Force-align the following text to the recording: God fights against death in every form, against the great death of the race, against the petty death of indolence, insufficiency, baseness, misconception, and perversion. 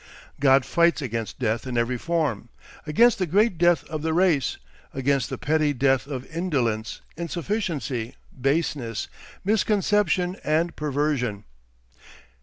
God 0.39 0.65
fights 0.65 0.99
against 1.03 1.37
death 1.37 1.67
in 1.67 1.77
every 1.77 1.99
form, 1.99 2.49
against 2.87 3.19
the 3.19 3.27
great 3.27 3.59
death 3.59 3.83
of 3.83 4.01
the 4.01 4.13
race, 4.13 4.57
against 4.95 5.29
the 5.29 5.37
petty 5.37 5.73
death 5.73 6.07
of 6.07 6.25
indolence, 6.35 7.01
insufficiency, 7.17 8.15
baseness, 8.35 9.07
misconception, 9.45 10.37
and 10.43 10.75
perversion. 10.75 11.43